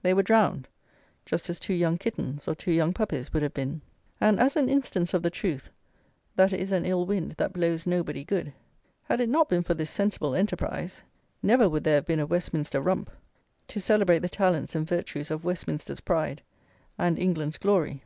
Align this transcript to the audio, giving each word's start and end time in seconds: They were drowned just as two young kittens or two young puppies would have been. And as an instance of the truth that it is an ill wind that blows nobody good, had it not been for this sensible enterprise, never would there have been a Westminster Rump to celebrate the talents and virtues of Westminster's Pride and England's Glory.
They 0.00 0.14
were 0.14 0.22
drowned 0.22 0.66
just 1.26 1.50
as 1.50 1.58
two 1.60 1.74
young 1.74 1.98
kittens 1.98 2.48
or 2.48 2.54
two 2.54 2.72
young 2.72 2.94
puppies 2.94 3.34
would 3.34 3.42
have 3.42 3.52
been. 3.52 3.82
And 4.18 4.40
as 4.40 4.56
an 4.56 4.70
instance 4.70 5.12
of 5.12 5.22
the 5.22 5.28
truth 5.28 5.68
that 6.36 6.54
it 6.54 6.60
is 6.60 6.72
an 6.72 6.86
ill 6.86 7.04
wind 7.04 7.32
that 7.32 7.52
blows 7.52 7.86
nobody 7.86 8.24
good, 8.24 8.54
had 9.02 9.20
it 9.20 9.28
not 9.28 9.50
been 9.50 9.62
for 9.62 9.74
this 9.74 9.90
sensible 9.90 10.34
enterprise, 10.34 11.02
never 11.42 11.68
would 11.68 11.84
there 11.84 11.96
have 11.96 12.06
been 12.06 12.18
a 12.18 12.24
Westminster 12.24 12.80
Rump 12.80 13.10
to 13.68 13.78
celebrate 13.78 14.20
the 14.20 14.30
talents 14.30 14.74
and 14.74 14.88
virtues 14.88 15.30
of 15.30 15.44
Westminster's 15.44 16.00
Pride 16.00 16.40
and 16.96 17.18
England's 17.18 17.58
Glory. 17.58 18.02